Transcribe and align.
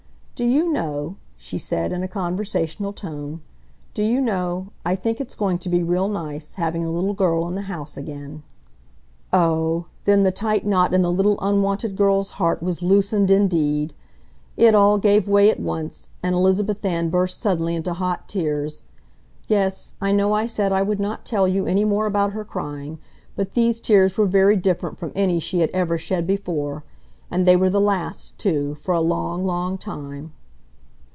"Do 0.33 0.47
you 0.47 0.71
know," 0.73 1.17
she 1.37 1.59
said, 1.59 1.91
in 1.91 2.01
a 2.01 2.07
conversational 2.07 2.93
tone, 2.93 3.41
"do 3.93 4.01
you 4.01 4.19
know, 4.19 4.69
I 4.83 4.95
think 4.95 5.21
it's 5.21 5.35
going 5.35 5.59
to 5.59 5.69
be 5.69 5.83
real 5.83 6.07
nice, 6.07 6.55
having 6.55 6.83
a 6.83 6.89
little 6.89 7.13
girl 7.13 7.47
in 7.47 7.53
the 7.53 7.61
house 7.69 7.95
again." 7.95 8.41
Oh, 9.31 9.85
then 10.05 10.23
the 10.23 10.31
tight 10.31 10.65
knot 10.65 10.95
in 10.95 11.03
the 11.03 11.11
little 11.11 11.37
unwanted 11.43 11.95
girl's 11.95 12.31
heart 12.31 12.63
was 12.63 12.81
loosened 12.81 13.29
indeed! 13.29 13.93
It 14.57 14.73
all 14.73 14.97
gave 14.97 15.27
way 15.29 15.47
at 15.51 15.59
once, 15.59 16.09
and 16.23 16.33
Elizabeth 16.33 16.83
Ann 16.83 17.09
burst 17.11 17.39
suddenly 17.39 17.75
into 17.75 17.93
hot 17.93 18.27
tears—yes, 18.27 19.93
I 20.01 20.11
know 20.11 20.33
I 20.33 20.47
said 20.47 20.71
I 20.73 20.81
would 20.81 20.99
not 20.99 21.23
tell 21.23 21.47
you 21.47 21.67
any 21.67 21.85
more 21.85 22.07
about 22.07 22.31
her 22.33 22.43
crying; 22.43 22.97
but 23.35 23.53
these 23.53 23.79
tears 23.79 24.17
were 24.17 24.25
very 24.25 24.57
different 24.57 24.97
from 24.97 25.11
any 25.13 25.39
she 25.39 25.59
had 25.59 25.69
ever 25.69 25.99
shed 25.99 26.25
before. 26.25 26.83
And 27.33 27.45
they 27.45 27.55
were 27.55 27.69
the 27.69 27.79
last, 27.79 28.37
too, 28.37 28.75
for 28.75 28.93
a 28.93 28.99
long, 28.99 29.45
long 29.45 29.77
time. 29.77 30.33